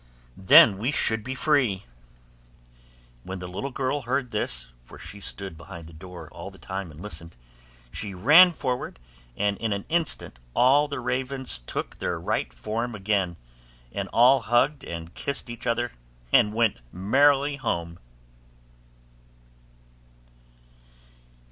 then 0.35 0.79
we 0.79 0.89
should 0.91 1.23
be 1.23 1.35
free.' 1.35 1.83
When 3.21 3.37
the 3.37 3.47
little 3.47 3.69
girl 3.69 4.01
heard 4.01 4.31
this 4.31 4.65
(for 4.83 4.97
she 4.97 5.19
stood 5.19 5.55
behind 5.55 5.85
the 5.85 5.93
door 5.93 6.27
all 6.31 6.49
the 6.49 6.57
time 6.57 6.89
and 6.89 6.99
listened), 6.99 7.37
she 7.93 8.15
ran 8.15 8.51
forward, 8.51 8.99
and 9.37 9.59
in 9.59 9.73
an 9.73 9.85
instant 9.89 10.39
all 10.55 10.87
the 10.87 10.99
ravens 10.99 11.59
took 11.67 11.99
their 11.99 12.19
right 12.19 12.51
form 12.51 12.95
again; 12.95 13.37
and 13.91 14.09
all 14.11 14.39
hugged 14.39 14.83
and 14.83 15.13
kissed 15.13 15.51
each 15.51 15.67
other, 15.67 15.91
and 16.33 16.55
went 16.55 16.77
merrily 16.91 17.57
home. 17.57 17.99